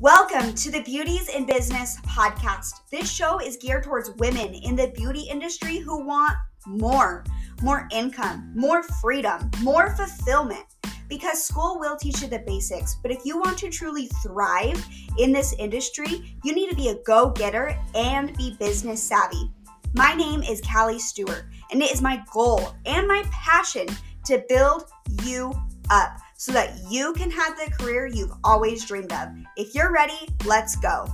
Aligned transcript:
Welcome 0.00 0.54
to 0.54 0.70
the 0.70 0.82
Beauties 0.82 1.28
in 1.28 1.44
Business 1.44 1.96
podcast. 2.06 2.88
This 2.88 3.10
show 3.10 3.40
is 3.40 3.56
geared 3.56 3.82
towards 3.82 4.12
women 4.12 4.54
in 4.54 4.76
the 4.76 4.92
beauty 4.94 5.22
industry 5.28 5.78
who 5.78 6.06
want 6.06 6.36
more 6.66 7.24
more 7.62 7.88
income, 7.90 8.52
more 8.54 8.84
freedom, 9.02 9.50
more 9.60 9.96
fulfillment. 9.96 10.64
Because 11.08 11.44
school 11.44 11.80
will 11.80 11.96
teach 11.96 12.22
you 12.22 12.28
the 12.28 12.44
basics, 12.46 12.94
but 13.02 13.10
if 13.10 13.24
you 13.24 13.40
want 13.40 13.58
to 13.58 13.70
truly 13.70 14.08
thrive 14.22 14.86
in 15.18 15.32
this 15.32 15.52
industry, 15.54 16.36
you 16.44 16.54
need 16.54 16.70
to 16.70 16.76
be 16.76 16.90
a 16.90 17.02
go 17.02 17.30
getter 17.30 17.76
and 17.96 18.36
be 18.36 18.54
business 18.60 19.02
savvy. 19.02 19.50
My 19.94 20.14
name 20.14 20.44
is 20.44 20.60
Callie 20.60 21.00
Stewart, 21.00 21.46
and 21.72 21.82
it 21.82 21.90
is 21.90 22.00
my 22.00 22.22
goal 22.32 22.72
and 22.86 23.08
my 23.08 23.24
passion 23.32 23.88
to 24.26 24.44
build 24.48 24.84
you 25.24 25.52
up 25.90 26.20
so 26.38 26.52
that 26.52 26.72
you 26.88 27.12
can 27.14 27.30
have 27.32 27.56
the 27.56 27.70
career 27.72 28.06
you've 28.06 28.32
always 28.44 28.86
dreamed 28.86 29.12
of. 29.12 29.28
If 29.56 29.74
you're 29.74 29.92
ready, 29.92 30.28
let's 30.46 30.76
go. 30.76 31.08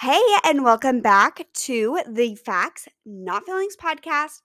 Hey, 0.00 0.20
and 0.44 0.64
welcome 0.64 1.00
back 1.00 1.46
to 1.52 2.00
the 2.08 2.34
Facts 2.34 2.88
Not 3.06 3.44
Feelings 3.44 3.76
podcast. 3.76 4.42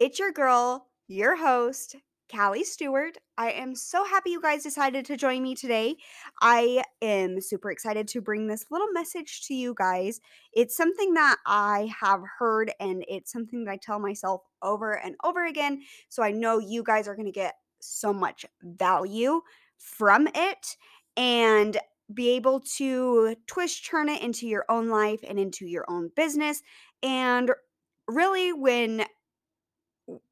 It's 0.00 0.18
your 0.18 0.32
girl, 0.32 0.86
your 1.08 1.36
host, 1.36 1.96
Callie 2.34 2.64
Stewart. 2.64 3.18
I 3.36 3.50
am 3.50 3.74
so 3.74 4.04
happy 4.04 4.30
you 4.30 4.40
guys 4.40 4.62
decided 4.62 5.04
to 5.06 5.16
join 5.16 5.42
me 5.42 5.54
today. 5.54 5.96
I 6.40 6.82
am 7.02 7.40
super 7.40 7.70
excited 7.70 8.08
to 8.08 8.22
bring 8.22 8.46
this 8.46 8.66
little 8.70 8.90
message 8.92 9.42
to 9.48 9.54
you 9.54 9.74
guys. 9.76 10.20
It's 10.54 10.76
something 10.76 11.12
that 11.14 11.36
I 11.46 11.90
have 12.00 12.22
heard 12.38 12.72
and 12.80 13.04
it's 13.08 13.30
something 13.30 13.64
that 13.64 13.70
I 13.70 13.76
tell 13.76 13.98
myself 13.98 14.42
over 14.62 14.92
and 14.92 15.14
over 15.24 15.44
again. 15.44 15.82
So 16.08 16.22
I 16.22 16.30
know 16.30 16.58
you 16.58 16.82
guys 16.82 17.06
are 17.06 17.14
going 17.14 17.26
to 17.26 17.32
get 17.32 17.54
so 17.80 18.12
much 18.12 18.46
value 18.62 19.42
from 19.78 20.28
it 20.34 20.76
and 21.16 21.76
be 22.14 22.30
able 22.30 22.60
to 22.76 23.36
twist 23.46 23.86
turn 23.86 24.08
it 24.08 24.22
into 24.22 24.46
your 24.46 24.64
own 24.68 24.88
life 24.88 25.20
and 25.26 25.38
into 25.38 25.66
your 25.66 25.84
own 25.88 26.10
business. 26.16 26.62
And 27.02 27.50
really, 28.08 28.52
when 28.52 29.04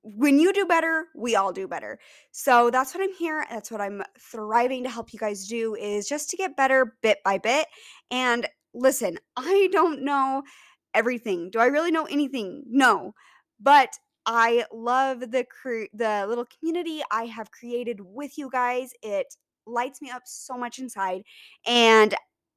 when 0.02 0.38
you 0.38 0.52
do 0.52 0.66
better, 0.66 1.06
we 1.14 1.36
all 1.36 1.52
do 1.52 1.68
better. 1.68 1.98
So 2.32 2.70
that's 2.70 2.94
what 2.94 3.02
I'm 3.02 3.14
here. 3.14 3.44
That's 3.50 3.70
what 3.70 3.80
I'm 3.80 4.02
thriving 4.18 4.82
to 4.84 4.90
help 4.90 5.12
you 5.12 5.18
guys 5.18 5.46
do 5.46 5.74
is 5.74 6.08
just 6.08 6.30
to 6.30 6.36
get 6.36 6.56
better 6.56 6.96
bit 7.02 7.18
by 7.24 7.38
bit. 7.38 7.66
And 8.10 8.48
listen, 8.74 9.18
I 9.36 9.68
don't 9.72 10.02
know 10.02 10.42
everything. 10.94 11.50
Do 11.50 11.60
I 11.60 11.66
really 11.66 11.90
know 11.90 12.06
anything? 12.06 12.64
No. 12.66 13.14
But 13.60 13.90
I 14.26 14.64
love 14.72 15.20
the 15.20 15.44
cre- 15.44 15.90
the 15.92 16.26
little 16.28 16.46
community 16.58 17.00
I 17.10 17.24
have 17.26 17.50
created 17.50 18.00
with 18.00 18.36
you 18.36 18.50
guys. 18.50 18.92
It 19.02 19.34
lights 19.66 20.02
me 20.02 20.10
up 20.10 20.22
so 20.24 20.56
much 20.56 20.78
inside 20.78 21.22
and 21.66 22.14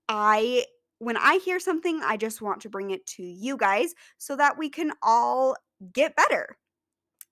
I 0.10 0.66
when 1.00 1.18
I 1.18 1.40
hear 1.44 1.60
something, 1.60 2.02
I 2.04 2.16
just 2.16 2.42
want 2.42 2.62
to 2.62 2.70
bring 2.70 2.92
it 2.92 3.06
to 3.08 3.24
you 3.24 3.58
guys 3.58 3.94
so 4.18 4.36
that 4.38 4.58
we 4.58 4.70
can 4.70 4.92
all 5.02 5.56
get 5.92 6.16
better. 6.16 6.56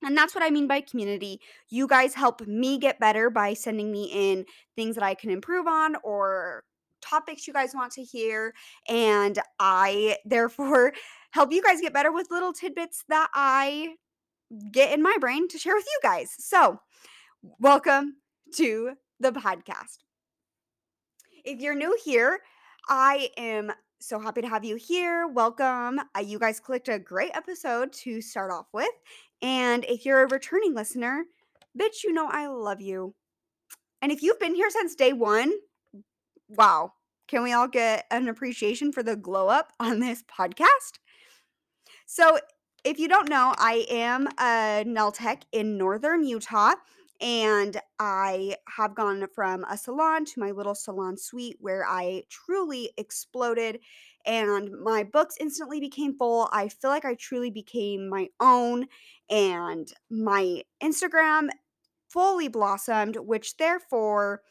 And 0.03 0.17
that's 0.17 0.33
what 0.33 0.43
I 0.43 0.49
mean 0.49 0.67
by 0.67 0.81
community. 0.81 1.39
You 1.69 1.87
guys 1.87 2.13
help 2.13 2.41
me 2.47 2.77
get 2.77 2.99
better 2.99 3.29
by 3.29 3.53
sending 3.53 3.91
me 3.91 4.09
in 4.11 4.45
things 4.75 4.95
that 4.95 5.03
I 5.03 5.13
can 5.13 5.29
improve 5.29 5.67
on 5.67 5.95
or 6.03 6.63
topics 7.01 7.47
you 7.47 7.53
guys 7.53 7.73
want 7.73 7.91
to 7.93 8.03
hear. 8.03 8.53
And 8.87 9.39
I 9.59 10.17
therefore 10.25 10.93
help 11.31 11.51
you 11.51 11.61
guys 11.61 11.81
get 11.81 11.93
better 11.93 12.11
with 12.11 12.31
little 12.31 12.53
tidbits 12.53 13.03
that 13.09 13.29
I 13.33 13.95
get 14.71 14.93
in 14.93 15.01
my 15.01 15.15
brain 15.19 15.47
to 15.49 15.57
share 15.57 15.75
with 15.75 15.85
you 15.85 15.99
guys. 16.03 16.33
So, 16.37 16.79
welcome 17.59 18.17
to 18.55 18.91
the 19.19 19.31
podcast. 19.31 19.99
If 21.45 21.59
you're 21.59 21.75
new 21.75 21.97
here, 22.03 22.39
I 22.89 23.29
am 23.37 23.71
so 24.01 24.19
happy 24.19 24.41
to 24.41 24.47
have 24.47 24.65
you 24.65 24.75
here. 24.75 25.27
Welcome. 25.27 25.99
Uh, 26.17 26.21
you 26.21 26.39
guys 26.39 26.59
clicked 26.59 26.89
a 26.89 26.97
great 26.97 27.31
episode 27.35 27.93
to 27.93 28.19
start 28.19 28.51
off 28.51 28.65
with. 28.73 28.89
And 29.43 29.85
if 29.85 30.05
you're 30.05 30.23
a 30.23 30.27
returning 30.27 30.73
listener, 30.73 31.25
bitch, 31.79 32.03
you 32.03 32.11
know 32.11 32.27
I 32.27 32.47
love 32.47 32.81
you. 32.81 33.13
And 34.01 34.11
if 34.11 34.23
you've 34.23 34.39
been 34.39 34.55
here 34.55 34.71
since 34.71 34.95
day 34.95 35.13
one, 35.13 35.53
wow, 36.49 36.93
can 37.27 37.43
we 37.43 37.53
all 37.53 37.67
get 37.67 38.05
an 38.09 38.27
appreciation 38.27 38.91
for 38.91 39.03
the 39.03 39.15
glow 39.15 39.47
up 39.47 39.71
on 39.79 39.99
this 39.99 40.23
podcast? 40.23 40.97
So, 42.07 42.39
if 42.83 42.97
you 42.97 43.07
don't 43.07 43.29
know, 43.29 43.53
I 43.59 43.85
am 43.91 44.27
a 44.39 44.83
nail 44.87 45.11
tech 45.11 45.43
in 45.51 45.77
northern 45.77 46.23
Utah, 46.23 46.73
and 47.21 47.79
I 47.99 48.55
have 48.75 48.95
gone 48.95 49.25
from 49.33 49.63
a 49.65 49.77
salon 49.77 50.25
to 50.25 50.39
my 50.39 50.51
little 50.51 50.75
salon 50.75 51.17
suite 51.17 51.57
where 51.59 51.85
I 51.87 52.23
truly 52.29 52.91
exploded 52.97 53.79
and 54.25 54.71
my 54.83 55.03
books 55.03 55.37
instantly 55.39 55.79
became 55.79 56.17
full. 56.17 56.49
I 56.51 56.67
feel 56.69 56.89
like 56.89 57.05
I 57.05 57.15
truly 57.15 57.51
became 57.51 58.09
my 58.09 58.27
own, 58.39 58.87
and 59.29 59.91
my 60.09 60.63
Instagram 60.83 61.49
fully 62.09 62.47
blossomed, 62.47 63.15
which 63.17 63.57
therefore 63.57 64.41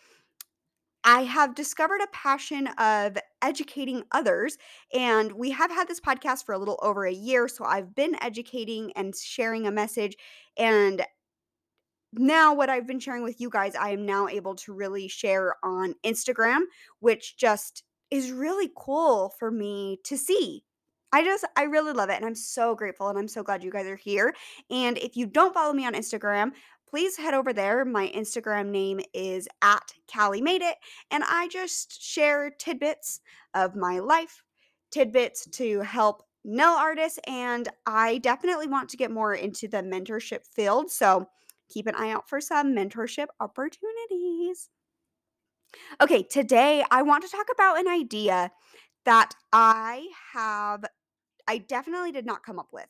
I 1.02 1.22
have 1.22 1.54
discovered 1.54 2.02
a 2.02 2.08
passion 2.12 2.66
of 2.78 3.16
educating 3.41 4.04
others. 4.12 4.58
And 4.92 5.32
we 5.32 5.50
have 5.50 5.70
had 5.70 5.88
this 5.88 6.00
podcast 6.00 6.44
for 6.44 6.52
a 6.52 6.58
little 6.58 6.78
over 6.82 7.06
a 7.06 7.12
year. 7.12 7.48
So 7.48 7.64
I've 7.64 7.94
been 7.94 8.22
educating 8.22 8.92
and 8.92 9.14
sharing 9.16 9.66
a 9.66 9.70
message. 9.72 10.16
And 10.58 11.02
now, 12.12 12.54
what 12.54 12.69
I've 12.69 12.87
been 12.87 12.98
sharing 12.98 13.22
with 13.22 13.41
you 13.41 13.50
guys, 13.50 13.75
I 13.76 13.91
am 13.91 14.04
now 14.04 14.26
able 14.26 14.56
to 14.56 14.72
really 14.72 15.06
share 15.06 15.54
on 15.62 15.94
Instagram, 16.04 16.62
which 16.98 17.37
just 17.37 17.84
is 18.10 18.32
really 18.32 18.71
cool 18.76 19.32
for 19.38 19.50
me 19.50 20.00
to 20.04 20.19
see. 20.19 20.65
I 21.12 21.25
just, 21.25 21.44
I 21.56 21.65
really 21.65 21.93
love 21.93 22.10
it. 22.10 22.16
And 22.16 22.25
I'm 22.25 22.34
so 22.34 22.75
grateful. 22.75 23.09
And 23.09 23.19
I'm 23.19 23.28
so 23.28 23.43
glad 23.43 23.62
you 23.62 23.70
guys 23.70 23.87
are 23.87 23.97
here. 23.97 24.34
And 24.70 24.99
if 24.99 25.16
you 25.16 25.26
don't 25.26 25.54
follow 25.54 25.72
me 25.72 25.87
on 25.87 25.94
Instagram, 25.94 26.50
please 26.88 27.16
head 27.16 27.34
over 27.34 27.53
there. 27.53 27.84
My 27.84 28.09
Instagram 28.09 28.66
name 28.70 29.00
is 29.15 29.49
at 29.62 29.93
Callie 30.12 30.43
Made 30.43 30.62
It. 30.62 30.76
And 31.12 31.22
I 31.26 31.49
just 31.49 32.03
share 32.03 32.50
tidbits 32.50 33.20
of 33.54 33.76
my 33.76 34.00
life, 34.00 34.43
tidbits 34.91 35.47
to 35.53 35.81
help 35.81 36.25
nail 36.44 36.69
artists. 36.70 37.20
And 37.28 37.69
I 37.87 38.19
definitely 38.19 38.66
want 38.66 38.88
to 38.91 38.97
get 38.97 39.12
more 39.12 39.34
into 39.34 39.69
the 39.69 39.78
mentorship 39.78 40.44
field. 40.53 40.91
So 40.91 41.28
keep 41.70 41.86
an 41.86 41.94
eye 41.94 42.10
out 42.10 42.28
for 42.28 42.41
some 42.41 42.75
mentorship 42.75 43.26
opportunities. 43.41 44.69
Okay, 46.00 46.22
today 46.22 46.84
I 46.91 47.03
want 47.03 47.25
to 47.25 47.31
talk 47.31 47.47
about 47.53 47.78
an 47.78 47.88
idea 47.88 48.50
that 49.04 49.32
I 49.53 50.08
have 50.32 50.84
I 51.48 51.58
definitely 51.58 52.12
did 52.12 52.26
not 52.26 52.44
come 52.44 52.58
up 52.58 52.69
with. 52.72 52.86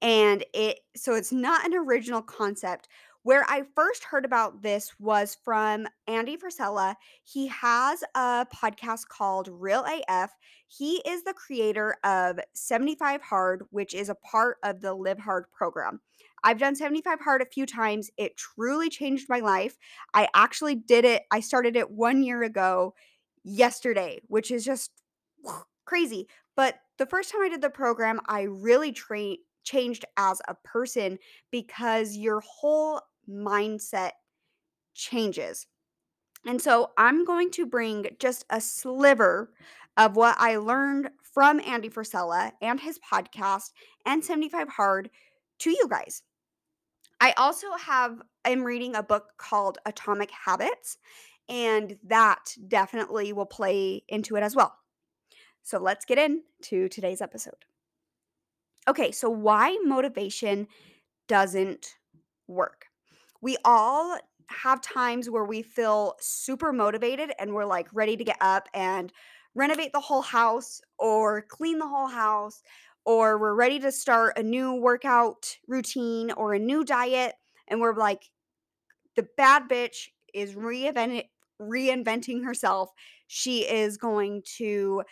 And 0.00 0.44
it 0.54 0.80
so 0.96 1.14
it's 1.14 1.32
not 1.32 1.64
an 1.64 1.74
original 1.74 2.22
concept. 2.22 2.88
Where 3.24 3.44
I 3.48 3.62
first 3.76 4.02
heard 4.02 4.24
about 4.24 4.62
this 4.62 4.92
was 4.98 5.36
from 5.44 5.86
Andy 6.08 6.36
Frisella. 6.36 6.96
He 7.22 7.46
has 7.46 8.02
a 8.16 8.44
podcast 8.52 9.06
called 9.06 9.48
Real 9.48 9.86
AF. 10.08 10.32
He 10.66 11.00
is 11.06 11.22
the 11.22 11.34
creator 11.34 11.96
of 12.02 12.40
75 12.54 13.22
Hard, 13.22 13.62
which 13.70 13.94
is 13.94 14.08
a 14.08 14.16
part 14.16 14.56
of 14.64 14.80
the 14.80 14.92
Live 14.92 15.20
Hard 15.20 15.44
program. 15.52 16.00
I've 16.44 16.58
done 16.58 16.74
75 16.74 17.20
Hard 17.20 17.42
a 17.42 17.46
few 17.46 17.66
times. 17.66 18.10
It 18.16 18.36
truly 18.36 18.88
changed 18.88 19.28
my 19.28 19.40
life. 19.40 19.78
I 20.14 20.28
actually 20.34 20.74
did 20.74 21.04
it, 21.04 21.22
I 21.30 21.40
started 21.40 21.76
it 21.76 21.90
one 21.90 22.22
year 22.22 22.42
ago 22.42 22.94
yesterday, 23.44 24.20
which 24.26 24.50
is 24.50 24.64
just 24.64 24.90
crazy. 25.84 26.28
But 26.56 26.76
the 26.98 27.06
first 27.06 27.30
time 27.30 27.42
I 27.42 27.48
did 27.48 27.62
the 27.62 27.70
program, 27.70 28.20
I 28.28 28.42
really 28.42 28.92
tra- 28.92 29.36
changed 29.64 30.04
as 30.16 30.40
a 30.48 30.54
person 30.64 31.18
because 31.50 32.16
your 32.16 32.40
whole 32.40 33.00
mindset 33.28 34.10
changes. 34.94 35.66
And 36.46 36.60
so 36.60 36.90
I'm 36.98 37.24
going 37.24 37.50
to 37.52 37.66
bring 37.66 38.06
just 38.18 38.44
a 38.50 38.60
sliver 38.60 39.52
of 39.96 40.16
what 40.16 40.36
I 40.38 40.56
learned 40.56 41.10
from 41.22 41.60
Andy 41.60 41.88
Frisella 41.88 42.52
and 42.60 42.80
his 42.80 42.98
podcast 42.98 43.70
and 44.04 44.24
75 44.24 44.68
Hard 44.68 45.10
to 45.60 45.70
you 45.70 45.86
guys. 45.88 46.22
I 47.22 47.32
also 47.36 47.68
have 47.78 48.20
I'm 48.44 48.64
reading 48.64 48.96
a 48.96 49.02
book 49.02 49.34
called 49.38 49.78
Atomic 49.86 50.32
Habits 50.32 50.98
and 51.48 51.96
that 52.02 52.56
definitely 52.66 53.32
will 53.32 53.46
play 53.46 54.02
into 54.08 54.34
it 54.34 54.42
as 54.42 54.56
well. 54.56 54.74
So 55.62 55.78
let's 55.78 56.04
get 56.04 56.18
into 56.18 56.88
today's 56.88 57.22
episode. 57.22 57.64
Okay, 58.88 59.12
so 59.12 59.30
why 59.30 59.78
motivation 59.84 60.66
doesn't 61.28 61.94
work. 62.48 62.86
We 63.40 63.56
all 63.64 64.18
have 64.48 64.80
times 64.80 65.30
where 65.30 65.44
we 65.44 65.62
feel 65.62 66.16
super 66.18 66.72
motivated 66.72 67.30
and 67.38 67.54
we're 67.54 67.66
like 67.66 67.86
ready 67.92 68.16
to 68.16 68.24
get 68.24 68.38
up 68.40 68.68
and 68.74 69.12
renovate 69.54 69.92
the 69.92 70.00
whole 70.00 70.22
house 70.22 70.80
or 70.98 71.42
clean 71.42 71.78
the 71.78 71.86
whole 71.86 72.08
house 72.08 72.64
or 73.04 73.38
we're 73.38 73.54
ready 73.54 73.78
to 73.80 73.92
start 73.92 74.38
a 74.38 74.42
new 74.42 74.74
workout 74.74 75.56
routine 75.66 76.30
or 76.32 76.54
a 76.54 76.58
new 76.58 76.84
diet 76.84 77.34
and 77.68 77.80
we're 77.80 77.94
like 77.94 78.30
the 79.16 79.26
bad 79.36 79.68
bitch 79.68 80.08
is 80.34 80.54
reinventing 80.54 81.24
reinventing 81.60 82.44
herself. 82.44 82.90
She 83.28 83.60
is 83.60 83.96
going 83.96 84.42
to 84.56 85.02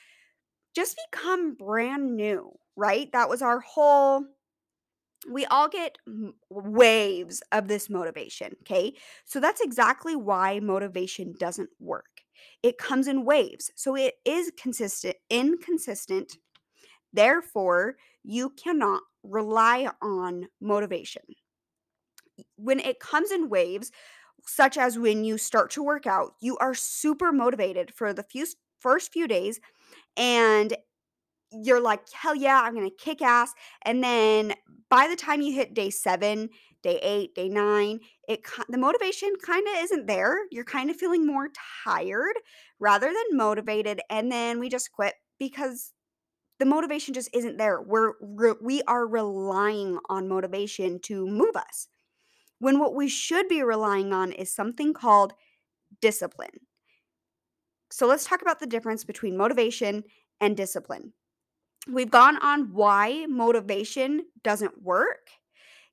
just 0.74 0.98
become 1.10 1.54
brand 1.54 2.16
new, 2.16 2.52
right? 2.76 3.10
That 3.12 3.28
was 3.28 3.42
our 3.42 3.60
whole 3.60 4.24
we 5.30 5.44
all 5.46 5.68
get 5.68 5.98
waves 6.48 7.42
of 7.52 7.68
this 7.68 7.90
motivation, 7.90 8.54
okay? 8.62 8.94
So 9.26 9.38
that's 9.38 9.60
exactly 9.60 10.16
why 10.16 10.60
motivation 10.60 11.34
doesn't 11.38 11.68
work. 11.78 12.22
It 12.62 12.78
comes 12.78 13.06
in 13.06 13.26
waves. 13.26 13.70
So 13.76 13.94
it 13.96 14.14
is 14.24 14.50
consistent, 14.56 15.16
inconsistent. 15.28 16.36
Therefore, 17.12 17.96
you 18.22 18.50
cannot 18.50 19.02
rely 19.22 19.90
on 20.02 20.48
motivation. 20.60 21.22
When 22.56 22.80
it 22.80 23.00
comes 23.00 23.30
in 23.30 23.48
waves, 23.48 23.90
such 24.46 24.78
as 24.78 24.98
when 24.98 25.24
you 25.24 25.38
start 25.38 25.70
to 25.72 25.82
work 25.82 26.06
out, 26.06 26.34
you 26.40 26.56
are 26.58 26.74
super 26.74 27.32
motivated 27.32 27.94
for 27.94 28.12
the 28.12 28.22
few 28.24 28.46
first 28.80 29.12
few 29.12 29.28
days 29.28 29.60
and 30.16 30.76
you're 31.52 31.80
like, 31.80 32.10
"Hell 32.12 32.34
yeah, 32.36 32.62
I'm 32.62 32.74
gonna 32.74 32.90
kick 32.90 33.22
ass," 33.22 33.54
and 33.82 34.04
then 34.04 34.54
by 34.90 35.08
the 35.08 35.16
time 35.16 35.40
you 35.42 35.54
hit 35.54 35.74
day 35.74 35.90
7, 35.90 36.50
day 36.82 36.98
8, 37.00 37.34
day 37.34 37.48
9, 37.48 38.00
it 38.28 38.42
the 38.68 38.78
motivation 38.78 39.32
kinda 39.44 39.70
isn't 39.78 40.06
there, 40.06 40.46
you're 40.52 40.64
kinda 40.64 40.94
feeling 40.94 41.26
more 41.26 41.50
tired 41.84 42.38
rather 42.80 43.08
than 43.12 43.38
motivated, 43.38 44.00
and 44.10 44.32
then 44.32 44.60
we 44.60 44.68
just 44.70 44.92
quit 44.92 45.14
because 45.38 45.92
the 46.60 46.66
motivation 46.66 47.14
just 47.14 47.30
isn't 47.34 47.58
there. 47.58 47.82
We're 47.82 48.14
re 48.22 48.54
we 48.62 48.82
are 48.84 49.06
relying 49.08 49.98
on 50.10 50.28
motivation 50.28 51.00
to 51.04 51.26
move 51.26 51.56
us, 51.56 51.88
when 52.60 52.78
what 52.78 52.94
we 52.94 53.08
should 53.08 53.48
be 53.48 53.62
relying 53.62 54.12
on 54.12 54.32
is 54.32 54.54
something 54.54 54.94
called 54.94 55.34
discipline. 56.00 56.66
So 57.90 58.06
let's 58.06 58.24
talk 58.24 58.42
about 58.42 58.60
the 58.60 58.66
difference 58.66 59.04
between 59.04 59.36
motivation 59.36 60.04
and 60.40 60.56
discipline. 60.56 61.12
We've 61.88 62.10
gone 62.10 62.38
on 62.38 62.72
why 62.72 63.26
motivation 63.28 64.26
doesn't 64.42 64.82
work 64.82 65.30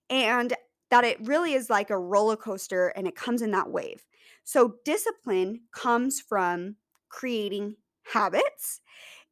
and 0.10 0.56
that 0.92 1.06
it 1.06 1.20
really 1.22 1.54
is 1.54 1.70
like 1.70 1.90
a 1.90 2.00
roller 2.00 2.38
coaster 2.38 2.90
and 2.90 3.08
it 3.08 3.16
comes 3.16 3.42
in 3.42 3.52
that 3.52 3.72
wave. 3.72 4.06
So, 4.44 4.76
discipline 4.86 5.62
comes 5.74 6.22
from 6.22 6.78
creating 7.10 7.78
habits 8.14 8.82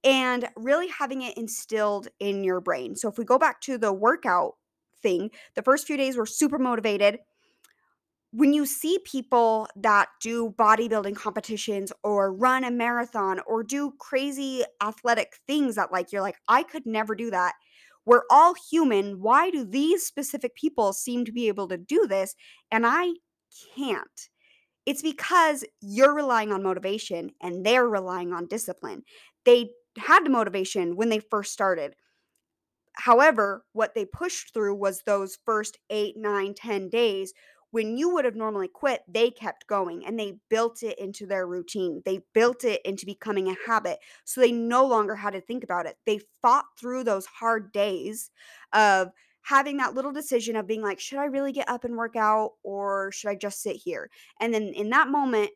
and 0.06 0.48
really 0.56 0.88
having 0.88 1.24
it 1.24 1.38
instilled 1.38 2.08
in 2.20 2.44
your 2.46 2.62
brain. 2.62 2.96
So, 2.96 3.10
if 3.10 3.18
we 3.18 3.26
go 3.26 3.38
back 3.38 3.60
to 3.62 3.78
the 3.78 3.92
workout 3.92 4.54
thing, 5.02 5.32
the 5.56 5.64
first 5.64 5.88
few 5.88 5.98
days 5.98 6.16
were 6.16 6.26
super 6.26 6.60
motivated 6.60 7.20
when 8.36 8.52
you 8.52 8.66
see 8.66 9.00
people 9.06 9.66
that 9.78 10.10
do 10.22 10.54
bodybuilding 10.60 11.16
competitions 11.16 11.94
or 12.04 12.34
run 12.34 12.66
a 12.66 12.72
marathon 12.72 13.40
or 13.48 13.64
do 13.64 13.94
crazy 13.98 14.64
athletic 14.84 15.38
things 15.48 15.76
that 15.76 15.90
like 15.92 16.12
you're 16.12 16.22
like 16.22 16.38
I 16.50 16.64
could 16.64 16.86
never 16.86 17.16
do 17.16 17.32
that. 17.32 17.54
We're 18.06 18.24
all 18.30 18.54
human. 18.70 19.22
Why 19.22 19.50
do 19.50 19.64
these 19.64 20.06
specific 20.06 20.54
people 20.56 20.92
seem 20.92 21.24
to 21.24 21.32
be 21.32 21.48
able 21.48 21.70
to 21.70 21.78
do 21.78 22.08
this 22.08 22.36
and 22.72 22.86
I 22.86 23.14
can't? 23.74 24.30
It's 24.86 25.02
because 25.02 25.64
you're 25.82 26.14
relying 26.14 26.52
on 26.52 26.62
motivation 26.62 27.32
and 27.42 27.66
they're 27.66 27.88
relying 27.88 28.34
on 28.34 28.48
discipline. 28.48 29.04
They 29.46 29.70
had 29.98 30.26
the 30.26 30.30
motivation 30.30 30.96
when 30.96 31.10
they 31.10 31.20
first 31.20 31.54
started. 31.54 31.96
However, 32.94 33.66
what 33.74 33.94
they 33.94 34.06
pushed 34.06 34.54
through 34.54 34.76
was 34.76 35.02
those 35.02 35.38
first 35.46 35.78
eight, 35.90 36.16
nine, 36.18 36.54
ten 36.54 36.90
days 36.90 37.34
when 37.76 37.98
you 37.98 38.10
would 38.14 38.24
have 38.24 38.38
normally 38.38 38.70
quit, 38.70 39.04
they 39.06 39.30
kept 39.30 39.68
going 39.68 40.06
and 40.06 40.18
they 40.18 40.40
built 40.50 40.82
it 40.82 40.98
into 40.98 41.26
their 41.26 41.46
routine. 41.46 42.02
They 42.06 42.22
built 42.34 42.64
it 42.64 42.80
into 42.86 43.06
becoming 43.06 43.50
a 43.50 43.56
habit. 43.68 44.00
So 44.24 44.40
they 44.40 44.54
no 44.54 44.86
longer 44.86 45.14
had 45.14 45.34
to 45.34 45.42
think 45.42 45.62
about 45.62 45.86
it. 45.86 45.98
They 46.06 46.22
fought 46.42 46.64
through 46.80 47.04
those 47.04 47.26
hard 47.26 47.74
days 47.74 48.32
of 48.72 49.10
having 49.42 49.76
that 49.76 49.94
little 49.94 50.14
decision 50.14 50.56
of 50.56 50.68
being 50.68 50.82
like, 50.82 51.02
should 51.02 51.20
I 51.20 51.26
really 51.26 51.52
get 51.52 51.68
up 51.68 51.84
and 51.84 51.98
work 51.98 52.16
out 52.16 52.54
or 52.64 53.12
should 53.12 53.28
I 53.30 53.36
just 53.36 53.62
sit 53.62 53.76
here? 53.76 54.10
And 54.40 54.54
then 54.54 54.70
in 54.74 54.90
that 54.92 55.10
moment, 55.10 55.50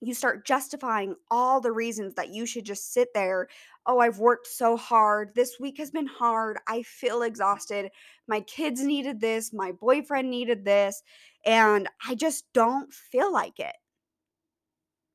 you 0.00 0.14
start 0.14 0.44
justifying 0.46 1.16
all 1.30 1.60
the 1.60 1.72
reasons 1.72 2.14
that 2.14 2.32
you 2.32 2.46
should 2.46 2.64
just 2.64 2.92
sit 2.92 3.08
there. 3.14 3.48
Oh, 3.86 3.98
I've 3.98 4.18
worked 4.18 4.46
so 4.46 4.76
hard. 4.76 5.34
This 5.34 5.58
week 5.60 5.78
has 5.78 5.90
been 5.90 6.06
hard. 6.06 6.58
I 6.66 6.82
feel 6.82 7.22
exhausted. 7.22 7.90
My 8.26 8.40
kids 8.40 8.82
needed 8.82 9.20
this. 9.20 9.52
My 9.52 9.72
boyfriend 9.72 10.30
needed 10.30 10.64
this. 10.64 11.02
And 11.44 11.88
I 12.06 12.14
just 12.14 12.44
don't 12.52 12.92
feel 12.92 13.32
like 13.32 13.60
it. 13.60 13.74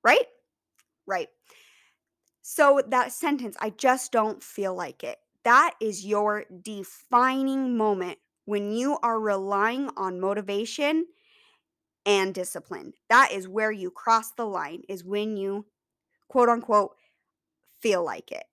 Right? 0.03 0.25
Right. 1.05 1.27
So, 2.41 2.81
that 2.87 3.11
sentence, 3.11 3.55
I 3.59 3.71
just 3.71 4.11
don't 4.11 4.41
feel 4.41 4.73
like 4.73 5.03
it, 5.03 5.17
that 5.43 5.75
is 5.79 6.05
your 6.05 6.45
defining 6.63 7.77
moment 7.77 8.17
when 8.45 8.71
you 8.71 8.97
are 9.03 9.19
relying 9.19 9.89
on 9.95 10.19
motivation 10.19 11.05
and 12.05 12.33
discipline. 12.33 12.93
That 13.09 13.31
is 13.31 13.47
where 13.47 13.71
you 13.71 13.91
cross 13.91 14.31
the 14.31 14.45
line, 14.45 14.81
is 14.87 15.03
when 15.03 15.37
you 15.37 15.65
quote 16.27 16.49
unquote 16.49 16.91
feel 17.81 18.03
like 18.03 18.31
it. 18.31 18.43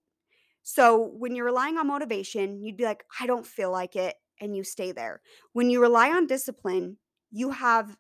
So 0.63 1.13
when 1.17 1.35
you're 1.35 1.45
relying 1.45 1.79
on 1.79 1.87
motivation, 1.87 2.63
you'd 2.63 2.77
be 2.77 2.85
like, 2.85 3.05
I 3.21 3.27
don't 3.27 3.47
feel 3.47 3.71
like 3.71 3.97
it. 3.97 4.17
And 4.41 4.57
you 4.57 4.65
stay 4.65 4.93
there. 4.93 5.23
When 5.53 5.71
you 5.71 5.81
rely 5.81 6.11
on 6.11 6.27
discipline, 6.27 6.99
you 7.31 7.51
have 7.51 7.97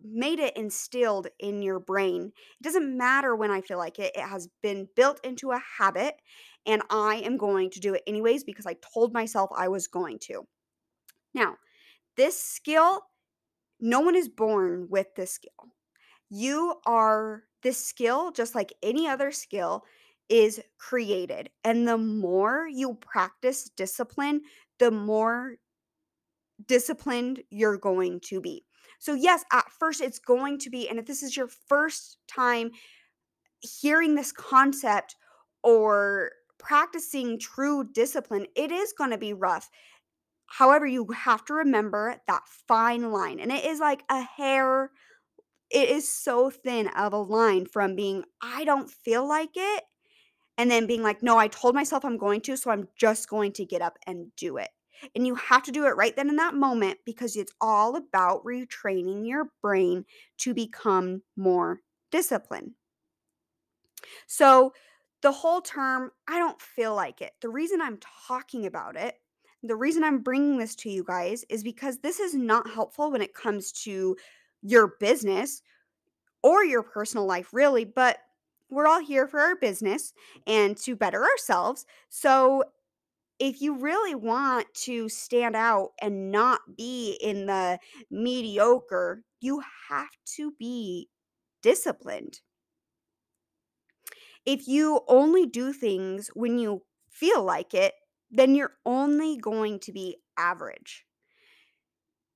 made 0.00 0.38
it 0.38 0.56
instilled 0.56 1.26
in 1.40 1.60
your 1.60 1.80
brain. 1.80 2.32
It 2.60 2.62
doesn't 2.62 2.96
matter 2.96 3.34
when 3.34 3.50
I 3.50 3.60
feel 3.60 3.78
like 3.78 3.98
it, 3.98 4.12
it 4.14 4.22
has 4.22 4.48
been 4.62 4.88
built 4.94 5.20
into 5.24 5.50
a 5.50 5.62
habit. 5.78 6.14
And 6.64 6.82
I 6.90 7.16
am 7.16 7.36
going 7.36 7.70
to 7.70 7.80
do 7.80 7.94
it 7.94 8.02
anyways 8.06 8.44
because 8.44 8.66
I 8.66 8.76
told 8.94 9.12
myself 9.12 9.50
I 9.56 9.68
was 9.68 9.88
going 9.88 10.18
to. 10.20 10.46
Now, 11.34 11.56
this 12.16 12.40
skill 12.40 13.02
no 13.80 14.00
one 14.00 14.16
is 14.16 14.28
born 14.28 14.88
with 14.90 15.14
this 15.16 15.32
skill. 15.32 15.72
You 16.30 16.76
are 16.86 17.44
this 17.62 17.84
skill, 17.84 18.32
just 18.32 18.54
like 18.54 18.72
any 18.82 19.08
other 19.08 19.32
skill, 19.32 19.84
is 20.28 20.60
created. 20.78 21.50
And 21.64 21.88
the 21.88 21.98
more 21.98 22.68
you 22.68 22.94
practice 22.94 23.70
discipline, 23.76 24.42
the 24.78 24.90
more 24.90 25.56
disciplined 26.66 27.40
you're 27.50 27.78
going 27.78 28.20
to 28.20 28.40
be. 28.40 28.64
So, 28.98 29.14
yes, 29.14 29.44
at 29.52 29.70
first 29.78 30.00
it's 30.00 30.18
going 30.18 30.58
to 30.58 30.70
be, 30.70 30.88
and 30.88 30.98
if 30.98 31.06
this 31.06 31.22
is 31.22 31.36
your 31.36 31.48
first 31.48 32.18
time 32.26 32.70
hearing 33.60 34.14
this 34.14 34.32
concept 34.32 35.16
or 35.62 36.32
practicing 36.58 37.38
true 37.38 37.88
discipline, 37.92 38.46
it 38.56 38.72
is 38.72 38.92
going 38.92 39.10
to 39.10 39.18
be 39.18 39.32
rough. 39.32 39.70
However, 40.48 40.86
you 40.86 41.06
have 41.12 41.44
to 41.46 41.54
remember 41.54 42.20
that 42.26 42.48
fine 42.48 43.12
line, 43.12 43.38
and 43.40 43.52
it 43.52 43.64
is 43.64 43.80
like 43.80 44.04
a 44.08 44.22
hair 44.22 44.92
it 45.70 45.90
is 45.90 46.08
so 46.08 46.50
thin 46.50 46.88
of 46.88 47.12
a 47.12 47.18
line 47.18 47.66
from 47.66 47.96
being, 47.96 48.24
"I 48.40 48.64
don't 48.64 48.90
feel 48.90 49.26
like 49.26 49.52
it," 49.56 49.84
and 50.58 50.70
then 50.70 50.86
being 50.86 51.02
like, 51.02 51.22
"No, 51.22 51.38
I 51.38 51.48
told 51.48 51.74
myself 51.74 52.04
I'm 52.04 52.18
going 52.18 52.40
to, 52.42 52.56
so 52.56 52.70
I'm 52.70 52.88
just 52.96 53.28
going 53.28 53.52
to 53.54 53.64
get 53.66 53.82
up 53.82 53.98
and 54.06 54.34
do 54.36 54.56
it." 54.58 54.70
And 55.14 55.26
you 55.26 55.36
have 55.36 55.62
to 55.64 55.72
do 55.72 55.86
it 55.86 55.96
right 55.96 56.16
then 56.16 56.28
in 56.30 56.36
that 56.36 56.54
moment 56.54 57.00
because 57.06 57.36
it's 57.36 57.52
all 57.60 57.96
about 57.96 58.44
retraining 58.44 59.26
your 59.28 59.52
brain 59.62 60.06
to 60.38 60.54
become 60.54 61.22
more 61.36 61.82
disciplined. 62.10 62.74
So, 64.26 64.72
the 65.22 65.32
whole 65.32 65.60
term, 65.60 66.12
"I 66.28 66.38
don't 66.38 66.60
feel 66.62 66.94
like 66.94 67.20
it," 67.20 67.34
the 67.40 67.48
reason 67.48 67.80
I'm 67.80 67.98
talking 67.98 68.64
about 68.66 68.96
it 68.96 69.20
the 69.62 69.76
reason 69.76 70.04
I'm 70.04 70.20
bringing 70.20 70.58
this 70.58 70.74
to 70.76 70.90
you 70.90 71.04
guys 71.04 71.44
is 71.48 71.62
because 71.62 71.98
this 71.98 72.20
is 72.20 72.34
not 72.34 72.70
helpful 72.70 73.10
when 73.10 73.22
it 73.22 73.34
comes 73.34 73.72
to 73.84 74.16
your 74.62 74.94
business 75.00 75.62
or 76.42 76.64
your 76.64 76.82
personal 76.82 77.26
life, 77.26 77.52
really, 77.52 77.84
but 77.84 78.18
we're 78.70 78.86
all 78.86 79.00
here 79.00 79.26
for 79.26 79.40
our 79.40 79.56
business 79.56 80.12
and 80.46 80.76
to 80.78 80.94
better 80.94 81.24
ourselves. 81.24 81.86
So, 82.08 82.64
if 83.38 83.62
you 83.62 83.78
really 83.78 84.16
want 84.16 84.66
to 84.74 85.08
stand 85.08 85.54
out 85.54 85.90
and 86.02 86.32
not 86.32 86.60
be 86.76 87.16
in 87.22 87.46
the 87.46 87.78
mediocre, 88.10 89.22
you 89.40 89.62
have 89.88 90.08
to 90.34 90.52
be 90.58 91.08
disciplined. 91.62 92.40
If 94.44 94.66
you 94.66 95.02
only 95.06 95.46
do 95.46 95.72
things 95.72 96.30
when 96.34 96.58
you 96.58 96.82
feel 97.10 97.44
like 97.44 97.74
it, 97.74 97.94
then 98.30 98.54
you're 98.54 98.74
only 98.84 99.36
going 99.36 99.80
to 99.80 99.92
be 99.92 100.18
average. 100.36 101.04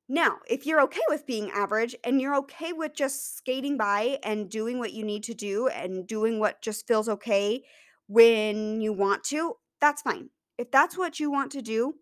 Now, 0.09 0.39
if 0.49 0.67
you're 0.67 0.83
okay 0.83 1.01
with 1.09 1.27
being 1.27 1.51
average 1.51 1.95
and 2.05 2.21
you're 2.21 2.37
okay 2.37 2.73
with 2.73 2.95
just 2.95 3.37
skating 3.37 3.79
by 3.79 4.19
and 4.23 4.51
doing 4.51 4.79
what 4.79 4.93
you 4.93 5.05
need 5.05 5.23
to 5.25 5.35
do 5.35 5.69
and 5.69 6.07
doing 6.07 6.39
what 6.39 6.61
just 6.61 6.87
feels 6.87 7.09
okay 7.09 7.63
when 8.09 8.81
you 8.81 8.93
want 8.93 9.25
to, 9.25 9.55
that's 9.81 10.03
fine. 10.03 10.29
If 10.59 10.71
that's 10.71 10.99
what 10.99 11.19
you 11.19 11.31
want 11.31 11.53
to 11.53 11.63
do, 11.63 11.95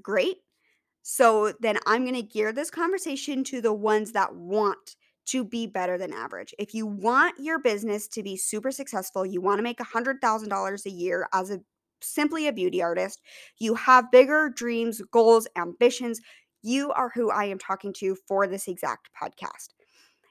great. 0.00 0.38
So 1.02 1.52
then 1.60 1.78
I'm 1.86 2.04
going 2.04 2.14
to 2.14 2.22
gear 2.22 2.52
this 2.52 2.70
conversation 2.70 3.44
to 3.44 3.60
the 3.60 3.72
ones 3.72 4.12
that 4.12 4.34
want 4.34 4.96
to 5.26 5.44
be 5.44 5.66
better 5.66 5.98
than 5.98 6.12
average. 6.12 6.54
If 6.58 6.74
you 6.74 6.86
want 6.86 7.34
your 7.38 7.58
business 7.58 8.08
to 8.08 8.22
be 8.22 8.36
super 8.36 8.70
successful, 8.70 9.26
you 9.26 9.40
want 9.40 9.58
to 9.58 9.62
make 9.62 9.78
$100,000 9.78 10.86
a 10.86 10.90
year 10.90 11.28
as 11.32 11.50
a 11.50 11.60
simply 12.02 12.46
a 12.46 12.52
beauty 12.52 12.82
artist, 12.82 13.20
you 13.58 13.74
have 13.74 14.10
bigger 14.10 14.50
dreams, 14.54 15.00
goals, 15.10 15.46
ambitions, 15.56 16.20
you 16.62 16.92
are 16.92 17.10
who 17.14 17.30
I 17.30 17.44
am 17.44 17.58
talking 17.58 17.92
to 17.94 18.16
for 18.28 18.46
this 18.46 18.68
exact 18.68 19.08
podcast. 19.20 19.70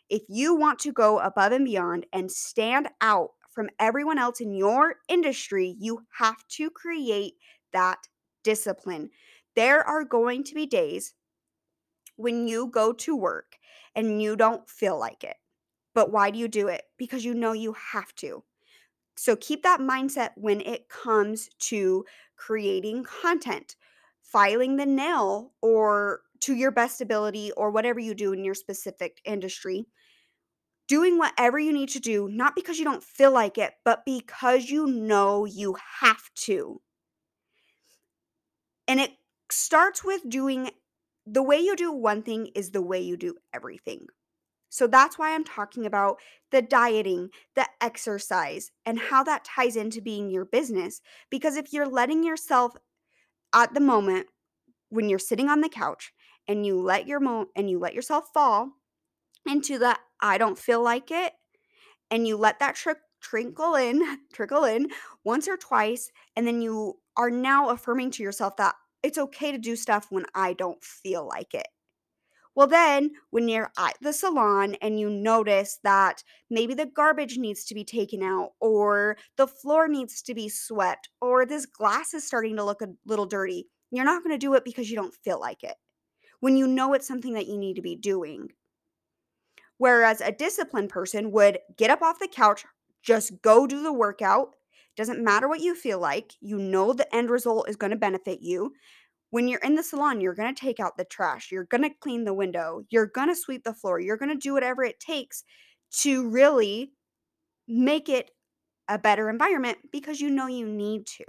If 0.09 0.23
you 0.27 0.55
want 0.55 0.79
to 0.79 0.91
go 0.91 1.19
above 1.19 1.51
and 1.51 1.65
beyond 1.65 2.05
and 2.13 2.31
stand 2.31 2.89
out 3.01 3.31
from 3.49 3.69
everyone 3.79 4.17
else 4.17 4.39
in 4.39 4.53
your 4.53 4.95
industry, 5.09 5.75
you 5.79 6.03
have 6.17 6.47
to 6.49 6.69
create 6.69 7.33
that 7.73 7.99
discipline. 8.43 9.09
There 9.55 9.85
are 9.85 10.03
going 10.03 10.43
to 10.45 10.55
be 10.55 10.65
days 10.65 11.13
when 12.15 12.47
you 12.47 12.67
go 12.67 12.93
to 12.93 13.15
work 13.15 13.57
and 13.95 14.21
you 14.21 14.35
don't 14.35 14.69
feel 14.69 14.97
like 14.97 15.23
it. 15.23 15.35
But 15.93 16.11
why 16.11 16.31
do 16.31 16.39
you 16.39 16.47
do 16.47 16.67
it? 16.67 16.83
Because 16.97 17.25
you 17.25 17.33
know 17.33 17.51
you 17.51 17.75
have 17.91 18.13
to. 18.15 18.43
So 19.15 19.35
keep 19.35 19.63
that 19.63 19.79
mindset 19.79 20.31
when 20.35 20.61
it 20.61 20.89
comes 20.89 21.49
to 21.59 22.05
creating 22.37 23.03
content, 23.03 23.75
filing 24.21 24.77
the 24.77 24.85
nail, 24.85 25.53
or 25.61 26.21
to 26.41 26.55
your 26.55 26.71
best 26.71 27.01
ability, 27.01 27.51
or 27.51 27.69
whatever 27.69 27.99
you 27.99 28.13
do 28.15 28.33
in 28.33 28.43
your 28.43 28.55
specific 28.55 29.19
industry. 29.25 29.85
Doing 30.87 31.17
whatever 31.17 31.59
you 31.59 31.71
need 31.71 31.89
to 31.89 31.99
do, 31.99 32.27
not 32.29 32.55
because 32.55 32.79
you 32.79 32.85
don't 32.85 33.03
feel 33.03 33.31
like 33.31 33.57
it, 33.57 33.73
but 33.85 34.03
because 34.05 34.69
you 34.69 34.87
know 34.87 35.45
you 35.45 35.77
have 35.99 36.33
to. 36.35 36.81
And 38.87 38.99
it 38.99 39.11
starts 39.49 40.03
with 40.03 40.27
doing 40.27 40.71
the 41.25 41.43
way 41.43 41.59
you 41.59 41.75
do 41.75 41.91
one 41.91 42.23
thing 42.23 42.47
is 42.55 42.71
the 42.71 42.81
way 42.81 42.99
you 42.99 43.15
do 43.15 43.35
everything. 43.53 44.07
So 44.71 44.87
that's 44.87 45.19
why 45.19 45.35
I'm 45.35 45.43
talking 45.43 45.85
about 45.85 46.17
the 46.51 46.63
dieting, 46.63 47.29
the 47.55 47.67
exercise, 47.81 48.71
and 48.85 48.97
how 48.97 49.23
that 49.25 49.45
ties 49.45 49.75
into 49.75 50.01
being 50.01 50.31
your 50.31 50.45
business. 50.45 51.01
Because 51.29 51.57
if 51.57 51.73
you're 51.73 51.87
letting 51.87 52.23
yourself 52.23 52.73
at 53.53 53.73
the 53.73 53.79
moment 53.79 54.27
when 54.89 55.09
you're 55.09 55.19
sitting 55.19 55.49
on 55.49 55.61
the 55.61 55.69
couch 55.69 56.13
and 56.47 56.65
you 56.65 56.79
let 56.79 57.07
your 57.07 57.19
mo 57.19 57.47
and 57.55 57.69
you 57.69 57.79
let 57.79 57.93
yourself 57.93 58.25
fall 58.33 58.71
into 59.47 59.79
the 59.79 59.97
I 60.21 60.37
don't 60.37 60.59
feel 60.59 60.83
like 60.83 61.11
it 61.11 61.33
and 62.11 62.27
you 62.27 62.37
let 62.37 62.59
that 62.59 62.75
trick 62.75 62.97
trickle 63.21 63.75
in, 63.75 64.19
trickle 64.33 64.65
in 64.65 64.89
once 65.23 65.47
or 65.47 65.57
twice 65.57 66.11
and 66.35 66.47
then 66.47 66.61
you 66.61 66.99
are 67.17 67.31
now 67.31 67.69
affirming 67.69 68.11
to 68.11 68.23
yourself 68.23 68.57
that 68.57 68.75
it's 69.03 69.17
okay 69.17 69.51
to 69.51 69.57
do 69.57 69.75
stuff 69.75 70.07
when 70.11 70.25
I 70.35 70.53
don't 70.53 70.83
feel 70.83 71.27
like 71.27 71.53
it. 71.53 71.67
Well, 72.55 72.67
then 72.67 73.11
when 73.29 73.47
you're 73.49 73.71
at 73.77 73.97
the 74.01 74.13
salon 74.13 74.75
and 74.81 74.99
you 74.99 75.09
notice 75.09 75.79
that 75.83 76.23
maybe 76.49 76.73
the 76.73 76.85
garbage 76.85 77.37
needs 77.37 77.63
to 77.65 77.73
be 77.75 77.83
taken 77.83 78.21
out, 78.23 78.51
or 78.59 79.17
the 79.37 79.47
floor 79.47 79.87
needs 79.87 80.21
to 80.23 80.33
be 80.33 80.47
swept, 80.49 81.09
or 81.21 81.45
this 81.45 81.65
glass 81.65 82.13
is 82.13 82.25
starting 82.25 82.55
to 82.57 82.63
look 82.63 82.81
a 82.81 82.89
little 83.05 83.25
dirty, 83.25 83.67
you're 83.91 84.05
not 84.05 84.23
going 84.23 84.33
to 84.33 84.37
do 84.37 84.53
it 84.55 84.63
because 84.65 84.89
you 84.89 84.95
don't 84.95 85.15
feel 85.23 85.39
like 85.39 85.63
it. 85.63 85.75
When 86.41 86.57
you 86.57 86.67
know 86.67 86.93
it's 86.93 87.07
something 87.07 87.33
that 87.33 87.47
you 87.47 87.57
need 87.57 87.75
to 87.75 87.81
be 87.83 87.95
doing. 87.95 88.49
Whereas 89.77 90.21
a 90.21 90.31
disciplined 90.31 90.89
person 90.89 91.31
would 91.31 91.59
get 91.77 91.89
up 91.89 92.01
off 92.01 92.19
the 92.19 92.27
couch, 92.27 92.65
just 93.01 93.41
go 93.41 93.65
do 93.67 93.81
the 93.83 93.93
workout. 93.93 94.55
Doesn't 94.95 95.23
matter 95.23 95.47
what 95.47 95.61
you 95.61 95.73
feel 95.75 95.99
like, 95.99 96.33
you 96.41 96.57
know 96.57 96.93
the 96.93 97.13
end 97.15 97.29
result 97.29 97.69
is 97.69 97.75
going 97.75 97.91
to 97.91 97.97
benefit 97.97 98.41
you. 98.41 98.73
When 99.31 99.47
you're 99.47 99.61
in 99.61 99.75
the 99.75 99.83
salon, 99.83 100.21
you're 100.21 100.35
going 100.35 100.53
to 100.53 100.59
take 100.61 100.79
out 100.79 100.97
the 100.97 101.05
trash, 101.05 101.51
you're 101.51 101.65
going 101.65 101.83
to 101.83 101.89
clean 101.89 102.25
the 102.25 102.33
window, 102.33 102.83
you're 102.89 103.07
going 103.07 103.29
to 103.29 103.35
sweep 103.35 103.63
the 103.63 103.73
floor, 103.73 103.99
you're 103.99 104.17
going 104.17 104.31
to 104.31 104.35
do 104.37 104.53
whatever 104.53 104.83
it 104.83 104.99
takes 104.99 105.43
to 106.01 106.29
really 106.29 106.93
make 107.67 108.09
it 108.09 108.31
a 108.89 108.99
better 108.99 109.29
environment 109.29 109.77
because 109.91 110.21
you 110.21 110.29
know 110.29 110.47
you 110.47 110.67
need 110.67 111.07
to. 111.07 111.25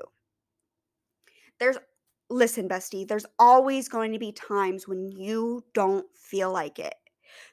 There's 1.58 1.78
listen, 2.30 2.68
bestie, 2.68 3.06
there's 3.06 3.26
always 3.38 3.88
going 3.88 4.12
to 4.12 4.18
be 4.18 4.32
times 4.32 4.88
when 4.88 5.10
you 5.12 5.64
don't 5.74 6.06
feel 6.16 6.50
like 6.52 6.78
it. 6.78 6.94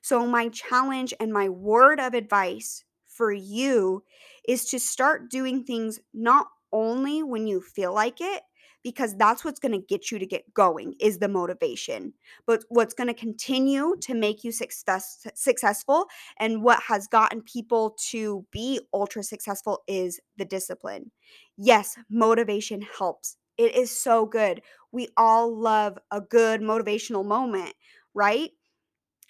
So, 0.01 0.25
my 0.25 0.49
challenge 0.49 1.13
and 1.19 1.31
my 1.31 1.49
word 1.49 1.99
of 1.99 2.13
advice 2.13 2.83
for 3.05 3.31
you 3.31 4.03
is 4.47 4.65
to 4.71 4.79
start 4.79 5.29
doing 5.29 5.63
things 5.63 5.99
not 6.13 6.47
only 6.71 7.23
when 7.23 7.47
you 7.47 7.61
feel 7.61 7.93
like 7.93 8.21
it, 8.21 8.43
because 8.83 9.15
that's 9.17 9.43
what's 9.43 9.59
going 9.59 9.73
to 9.73 9.85
get 9.85 10.11
you 10.11 10.19
to 10.19 10.25
get 10.25 10.53
going 10.53 10.95
is 10.99 11.19
the 11.19 11.27
motivation. 11.27 12.13
But 12.45 12.63
what's 12.69 12.93
going 12.93 13.07
to 13.07 13.13
continue 13.13 13.95
to 14.01 14.13
make 14.13 14.43
you 14.43 14.51
success 14.51 15.25
successful 15.35 16.05
and 16.39 16.63
what 16.63 16.81
has 16.83 17.07
gotten 17.07 17.41
people 17.41 17.95
to 18.09 18.45
be 18.51 18.79
ultra 18.93 19.23
successful 19.23 19.83
is 19.87 20.19
the 20.37 20.45
discipline. 20.45 21.11
Yes, 21.57 21.97
motivation 22.09 22.81
helps. 22.81 23.37
It 23.57 23.75
is 23.75 23.91
so 23.91 24.25
good. 24.25 24.61
We 24.91 25.09
all 25.17 25.53
love 25.55 25.97
a 26.11 26.21
good 26.21 26.61
motivational 26.61 27.25
moment, 27.25 27.73
right? 28.13 28.51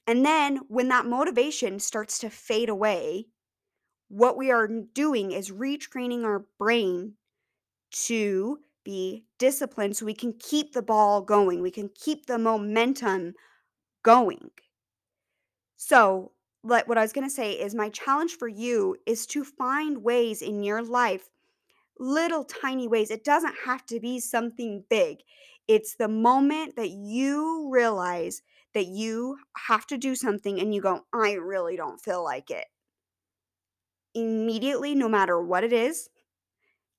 And 0.06 0.26
then 0.26 0.62
when 0.68 0.88
that 0.90 1.06
motivation 1.06 1.80
starts 1.80 2.20
to 2.20 2.30
fade 2.30 2.70
away, 2.70 3.26
what 4.10 4.38
we 4.38 4.52
are 4.52 4.68
doing 4.68 5.32
is 5.32 5.52
retraining 5.52 6.24
our 6.24 6.46
brain 6.58 7.14
to 7.92 8.60
be 8.90 9.24
disciplined 9.38 9.96
so 9.96 10.04
we 10.04 10.16
can 10.16 10.34
keep 10.40 10.74
the 10.74 10.82
ball 10.82 11.22
going. 11.22 11.62
We 11.62 11.70
can 11.70 11.92
keep 11.94 12.26
the 12.26 12.40
momentum 12.40 13.34
going. 14.02 14.50
So, 15.78 16.32
what 16.64 16.88
what 16.88 16.98
I 16.98 17.02
was 17.02 17.14
going 17.14 17.28
to 17.28 17.34
say 17.34 17.52
is 17.52 17.76
my 17.76 17.90
challenge 17.90 18.38
for 18.38 18.48
you 18.48 18.98
is 19.06 19.28
to 19.28 19.44
find 19.44 20.04
ways 20.04 20.42
in 20.42 20.64
your 20.64 20.82
life, 20.82 21.30
little 22.00 22.44
tiny 22.44 22.88
ways. 22.88 23.12
It 23.12 23.24
doesn't 23.24 23.56
have 23.66 23.86
to 23.86 24.00
be 24.00 24.20
something 24.20 24.84
big. 24.90 25.20
It's 25.68 25.96
the 25.96 26.08
moment 26.08 26.76
that 26.76 26.90
you 26.90 27.70
realize 27.72 28.42
that 28.74 28.88
you 28.88 29.38
have 29.68 29.86
to 29.88 30.00
do 30.00 30.16
something 30.16 30.60
and 30.60 30.74
you 30.74 30.82
go, 30.82 31.02
I 31.14 31.34
really 31.34 31.78
don't 31.78 32.02
feel 32.02 32.24
like 32.24 32.50
it. 32.50 32.66
Immediately, 34.16 34.96
no 34.96 35.08
matter 35.08 35.40
what 35.40 35.64
it 35.64 35.74
is, 35.74 36.10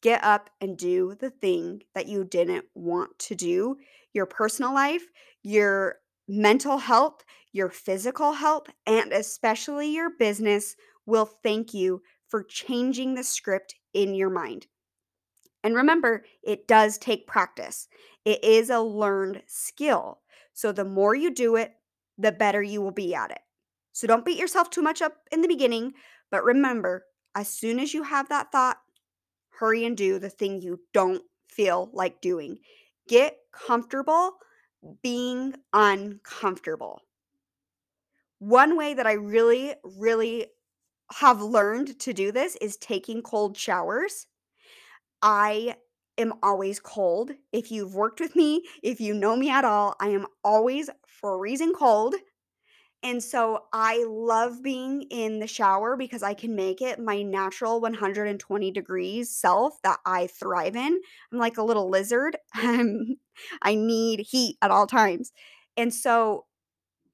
get 0.02 0.22
up 0.24 0.50
and 0.60 0.76
do 0.76 1.14
the 1.18 1.30
thing 1.30 1.82
that 1.94 2.08
you 2.08 2.24
didn't 2.24 2.64
want 2.74 3.18
to 3.18 3.34
do. 3.34 3.76
Your 4.12 4.26
personal 4.26 4.74
life, 4.74 5.04
your 5.42 5.96
mental 6.28 6.78
health, 6.78 7.24
your 7.52 7.68
physical 7.68 8.32
health, 8.32 8.68
and 8.86 9.12
especially 9.12 9.92
your 9.92 10.10
business 10.18 10.76
will 11.06 11.26
thank 11.26 11.74
you 11.74 12.02
for 12.28 12.42
changing 12.42 13.14
the 13.14 13.24
script 13.24 13.74
in 13.92 14.14
your 14.14 14.30
mind. 14.30 14.66
And 15.62 15.74
remember, 15.74 16.24
it 16.42 16.68
does 16.68 16.96
take 16.96 17.26
practice. 17.26 17.88
It 18.24 18.42
is 18.44 18.70
a 18.70 18.80
learned 18.80 19.42
skill. 19.46 20.20
So 20.52 20.72
the 20.72 20.84
more 20.84 21.14
you 21.14 21.34
do 21.34 21.56
it, 21.56 21.74
the 22.16 22.32
better 22.32 22.62
you 22.62 22.80
will 22.80 22.92
be 22.92 23.14
at 23.14 23.30
it. 23.30 23.40
So 23.92 24.06
don't 24.06 24.24
beat 24.24 24.38
yourself 24.38 24.70
too 24.70 24.82
much 24.82 25.02
up 25.02 25.16
in 25.32 25.42
the 25.42 25.48
beginning, 25.48 25.92
but 26.30 26.44
remember, 26.44 27.04
as 27.34 27.48
soon 27.48 27.78
as 27.78 27.92
you 27.92 28.02
have 28.04 28.28
that 28.28 28.52
thought, 28.52 28.78
hurry 29.60 29.84
and 29.84 29.96
do 29.96 30.18
the 30.18 30.30
thing 30.30 30.62
you 30.62 30.80
don't 30.94 31.22
feel 31.48 31.90
like 31.92 32.22
doing. 32.22 32.58
Get 33.08 33.36
comfortable 33.52 34.32
being 35.02 35.54
uncomfortable. 35.74 37.02
One 38.38 38.76
way 38.78 38.94
that 38.94 39.06
I 39.06 39.12
really, 39.12 39.74
really 39.84 40.46
have 41.12 41.42
learned 41.42 42.00
to 42.00 42.14
do 42.14 42.32
this 42.32 42.56
is 42.56 42.78
taking 42.78 43.20
cold 43.20 43.56
showers. 43.56 44.26
I 45.20 45.76
am 46.16 46.32
always 46.42 46.80
cold. 46.80 47.32
If 47.52 47.70
you've 47.70 47.94
worked 47.94 48.20
with 48.20 48.34
me, 48.34 48.64
if 48.82 48.98
you 48.98 49.12
know 49.12 49.36
me 49.36 49.50
at 49.50 49.66
all, 49.66 49.94
I 50.00 50.08
am 50.08 50.26
always 50.42 50.88
freezing 51.06 51.74
cold. 51.74 52.14
And 53.02 53.22
so 53.22 53.64
I 53.72 54.04
love 54.06 54.62
being 54.62 55.02
in 55.10 55.38
the 55.38 55.46
shower 55.46 55.96
because 55.96 56.22
I 56.22 56.34
can 56.34 56.54
make 56.54 56.82
it 56.82 56.98
my 56.98 57.22
natural 57.22 57.80
120 57.80 58.70
degrees 58.70 59.30
self 59.30 59.80
that 59.82 60.00
I 60.04 60.26
thrive 60.26 60.76
in. 60.76 61.00
I'm 61.32 61.38
like 61.38 61.56
a 61.56 61.62
little 61.62 61.88
lizard. 61.88 62.36
I 62.54 63.74
need 63.74 64.20
heat 64.20 64.58
at 64.60 64.70
all 64.70 64.86
times. 64.86 65.32
And 65.78 65.94
so 65.94 66.44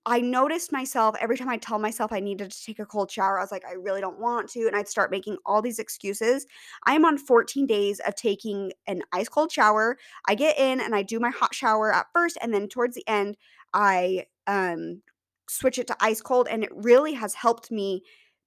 I 0.09 0.21
noticed 0.21 0.71
myself 0.71 1.17
every 1.21 1.37
time 1.37 1.49
I 1.49 1.57
tell 1.57 1.79
myself 1.81 2.13
I 2.13 2.21
needed 2.21 2.53
to 2.53 2.65
take 2.65 2.79
a 2.79 2.87
cold 2.87 3.11
shower, 3.11 3.39
I 3.39 3.43
was 3.43 3.51
like, 3.53 3.65
I 3.65 3.73
really 3.73 4.01
don't 4.01 4.21
want 4.21 4.49
to. 4.51 4.67
And 4.67 4.77
I'd 4.77 4.89
start 4.89 5.11
making 5.11 5.37
all 5.45 5.63
these 5.63 5.81
excuses. 5.81 6.47
I 6.85 6.95
am 6.95 7.05
on 7.05 7.19
14 7.19 7.67
days 7.67 8.01
of 8.01 8.15
taking 8.15 8.73
an 8.87 9.03
ice 9.13 9.29
cold 9.29 9.51
shower. 9.53 9.99
I 10.29 10.37
get 10.37 10.59
in 10.59 10.81
and 10.81 10.95
I 10.95 11.03
do 11.03 11.21
my 11.21 11.31
hot 11.31 11.55
shower 11.55 11.93
at 11.93 12.07
first. 12.13 12.39
And 12.41 12.55
then 12.55 12.69
towards 12.69 12.95
the 12.95 13.07
end, 13.09 13.37
I 13.75 14.27
um, 14.47 15.03
switch 15.49 15.79
it 15.79 15.87
to 15.89 15.97
ice 16.01 16.21
cold. 16.21 16.49
And 16.49 16.65
it 16.65 16.71
really 16.75 17.15
has 17.15 17.35
helped 17.35 17.71
me 17.71 18.03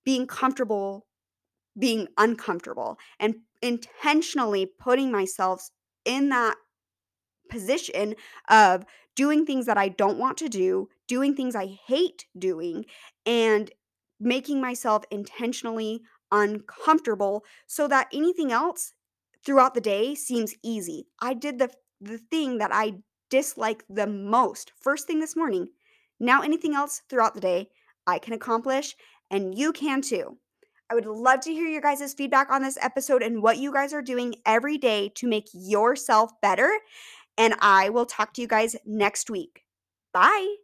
being 0.05 0.27
comfortable 0.27 1.05
being 1.77 2.07
uncomfortable 2.17 2.97
and 3.19 3.35
intentionally 3.61 4.65
putting 4.65 5.11
myself 5.11 5.69
in 6.05 6.29
that 6.29 6.55
position 7.49 8.15
of 8.49 8.85
doing 9.15 9.45
things 9.45 9.65
that 9.65 9.77
I 9.77 9.89
don't 9.89 10.19
want 10.19 10.37
to 10.37 10.49
do, 10.49 10.89
doing 11.07 11.35
things 11.35 11.55
I 11.55 11.79
hate 11.87 12.25
doing, 12.37 12.85
and 13.25 13.71
making 14.19 14.61
myself 14.61 15.03
intentionally 15.11 16.01
uncomfortable 16.31 17.43
so 17.67 17.87
that 17.87 18.07
anything 18.13 18.51
else 18.51 18.93
throughout 19.45 19.73
the 19.73 19.81
day 19.81 20.15
seems 20.15 20.53
easy. 20.63 21.07
I 21.19 21.33
did 21.33 21.59
the 21.59 21.71
the 22.01 22.17
thing 22.17 22.59
that 22.59 22.71
I 22.73 22.93
dislike 23.29 23.83
the 23.89 24.07
most 24.07 24.71
first 24.79 25.05
thing 25.07 25.19
this 25.19 25.35
morning. 25.35 25.69
Now 26.19 26.41
anything 26.41 26.75
else 26.75 27.01
throughout 27.09 27.33
the 27.33 27.41
day 27.41 27.69
I 28.05 28.19
can 28.19 28.33
accomplish 28.33 28.95
and 29.31 29.57
you 29.57 29.71
can 29.71 30.01
too. 30.01 30.38
I 30.91 30.95
would 30.95 31.05
love 31.05 31.41
to 31.41 31.53
hear 31.53 31.67
your 31.67 31.81
guys' 31.81 32.13
feedback 32.15 32.49
on 32.49 32.63
this 32.63 32.77
episode 32.81 33.21
and 33.21 33.43
what 33.43 33.57
you 33.57 33.71
guys 33.71 33.93
are 33.93 34.01
doing 34.01 34.35
every 34.45 34.77
day 34.77 35.11
to 35.15 35.27
make 35.27 35.47
yourself 35.53 36.31
better. 36.41 36.71
And 37.38 37.53
I 37.61 37.89
will 37.89 38.07
talk 38.07 38.33
to 38.33 38.41
you 38.41 38.47
guys 38.47 38.75
next 38.85 39.29
week. 39.29 39.61
Bye. 40.11 40.55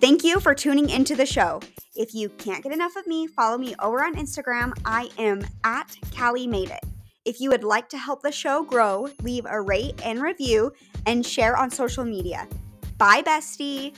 Thank 0.00 0.22
you 0.22 0.38
for 0.38 0.54
tuning 0.54 0.90
into 0.90 1.16
the 1.16 1.26
show. 1.26 1.60
If 1.96 2.14
you 2.14 2.28
can't 2.28 2.62
get 2.62 2.72
enough 2.72 2.94
of 2.94 3.06
me, 3.06 3.26
follow 3.26 3.58
me 3.58 3.74
over 3.80 4.04
on 4.04 4.14
Instagram. 4.14 4.72
I 4.84 5.08
am 5.18 5.44
at 5.64 5.96
Callie 6.16 6.46
Made 6.46 6.70
It. 6.70 6.97
If 7.28 7.42
you 7.42 7.50
would 7.50 7.62
like 7.62 7.90
to 7.90 7.98
help 7.98 8.22
the 8.22 8.32
show 8.32 8.62
grow, 8.62 9.06
leave 9.22 9.44
a 9.44 9.60
rate 9.60 10.00
and 10.02 10.22
review 10.22 10.72
and 11.04 11.26
share 11.26 11.58
on 11.58 11.70
social 11.70 12.02
media. 12.02 12.48
Bye, 12.96 13.20
bestie. 13.20 13.94